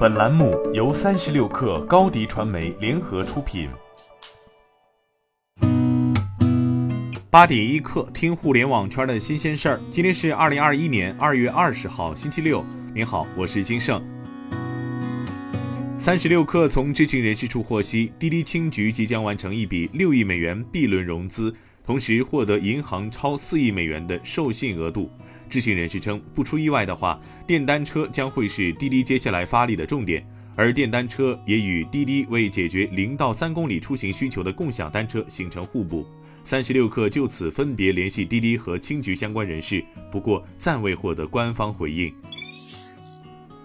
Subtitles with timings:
[0.00, 3.68] 本栏目由三十六氪高低传媒联合出品。
[7.28, 9.80] 八点一刻，听互联网圈的新鲜事儿。
[9.90, 12.64] 今天是二零二一年二月二十号，星期六。
[12.94, 14.02] 您好，我是金盛。
[15.98, 21.54] 三十六氪从知情人士处获悉，滴滴青桔即将完成一笔六亿美元 B 轮融资，
[21.84, 25.10] 同时获得银行超四亿美元的授信额度。
[25.50, 30.24] 知情人士称，不出意外的话，电单车将会是滴滴接下来发力的重点，
[30.54, 36.06] 而电单车也与滴滴为解决零到三公里出行需求的共享单车形成互补。
[36.44, 42.10] 三十六氪就此分别联系滴滴和青桔相关人士，不过暂未获得官方回应。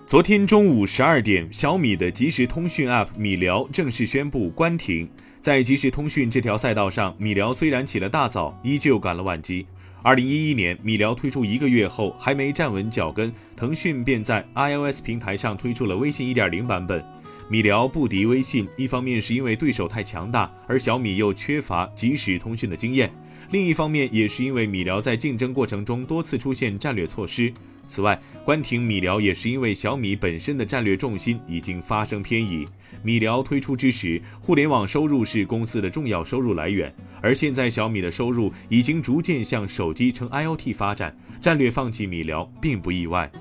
[0.06, 5.08] 昨天中午十二点，小米的即时通讯 App 米聊正式宣布关停。
[5.40, 9.66] 在即时通讯这条赛道上，米聊虽然起了大早，依旧赶了晚集。
[10.06, 17.04] 二零一一年，米聊推出一个月后还没站稳脚跟，腾讯便在 iOS 平台上推出了微信一点零版本。
[17.50, 23.10] 米聊不敌微信，一方面是因为对手太强大，而小米又缺乏即时通讯的经验；
[23.52, 27.54] 另一方面也是因为米聊在竞争过程中多次出现战略错失。
[27.88, 32.68] 此外，关停米聊也是因为小米本身的战略重心已经发生偏移。
[33.04, 43.32] 米聊推出之时，互联网收入是公司的重要收入来源，而现在小米的收入已经逐渐向手机呈 IoT 发展，战略放弃米聊并不意外。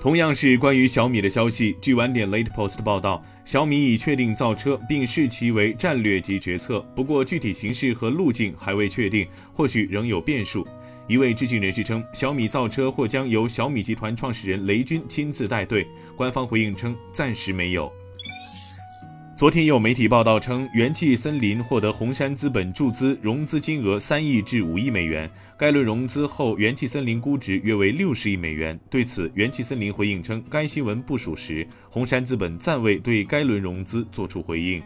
[0.00, 10.66] 同样是关于小米的消息，据晚点 Late Post 报道，小米已确定造车，并视其为战略级决策，不过具体形式和路径还未确定，或许仍有变数。
[11.06, 15.86] 一位知情人士称，小米造车或将由小米集团创始人雷军亲自带队。
[16.16, 17.92] 官方回应称，暂时没有。
[19.40, 25.30] 昨天有媒体报道称，元气森林获得红杉资本注资，融资金额三亿至五亿美元。
[25.56, 28.78] 该轮融资后，元气森林估值约为六十亿美元。
[28.90, 31.66] 对此，元气森林回应称，该新闻不属实。
[31.88, 34.82] 红杉资本暂未对该轮融资作出回应。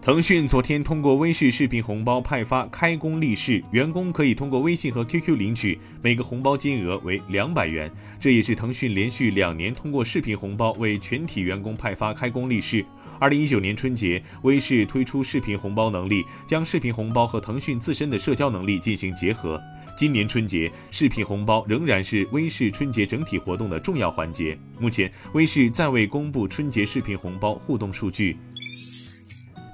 [0.00, 7.90] 腾讯昨天通过微视视频红包派发开工立式，员工可以通过微信和 QQ 领取，每个红包金额为两百元。
[8.20, 12.86] 这也是腾讯连续两年通过视频红包为全体员工派发开工立式。
[13.20, 19.60] 二零一九年春节，微视推出视频红包能力，将视频红包和腾讯自身的社交能力进行结合。
[19.96, 24.56] 今年春节，视频红包仍然是微视春节整体活动的重要环节。
[24.78, 28.36] 目前，微视暂未公布春节视频红包互动数据。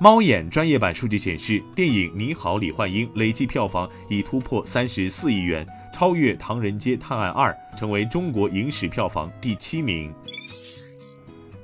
[0.01, 10.13] 猫眼专业版数据显示，电影《你好，李焕英》累计票房已突破三十四亿元，超越《唐人街探案二》，成为中国影史票房第七名。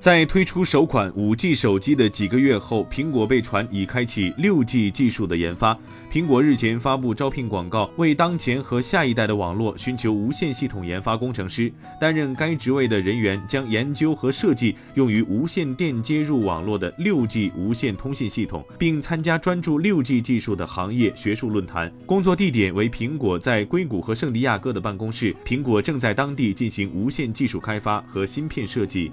[0.00, 5.78] 在推出首款 5G 手机的几个月后，苹果被传已开启 6G 技术的研发。
[6.10, 11.70] 苹果日前发布招聘广告，为当前和下一代的网络寻求无线系统研发工程师。
[12.00, 21.92] 担任该职位的人员将研究和设计用于无线电接入网络的 6G 无线通信系统，并参加专注 6G 技术的行业学术论坛。
[22.06, 25.36] 工作地点为苹果在硅谷和圣地亚哥的办公室。
[25.44, 29.12] 苹果正在当地进行无线技术开发和芯片设计。